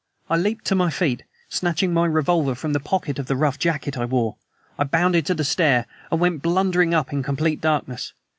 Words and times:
I 0.31 0.35
leaped 0.35 0.65
to 0.65 0.73
my 0.73 0.89
feet. 0.89 1.21
Snatching 1.47 1.93
my 1.93 2.07
revolver 2.07 2.55
from 2.55 2.73
the 2.73 2.79
pocket 2.79 3.19
of 3.19 3.27
the 3.27 3.35
rough 3.35 3.59
jacket 3.59 3.99
I 3.99 4.05
wore, 4.05 4.35
I 4.79 4.83
bounded 4.83 5.27
to 5.27 5.35
the 5.35 5.43
stair 5.43 5.85
and 6.11 6.19
went 6.19 6.41
blundering 6.41 6.95
up 6.95 7.13
in 7.13 7.21
complete 7.21 7.61
darkness. 7.61 8.11